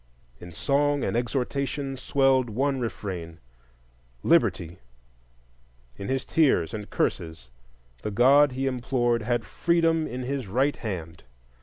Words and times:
In 0.39 0.51
song 0.51 1.03
and 1.03 1.15
exhortation 1.15 1.95
swelled 1.95 2.49
one 2.49 2.79
refrain—Liberty; 2.79 4.79
in 5.95 6.07
his 6.07 6.25
tears 6.25 6.73
and 6.73 6.89
curses 6.89 7.51
the 8.01 8.09
God 8.09 8.53
he 8.53 8.65
implored 8.65 9.21
had 9.21 9.45
Freedom 9.45 10.07
in 10.07 10.23
his 10.23 10.47
right 10.47 10.75
hand. 10.77 11.21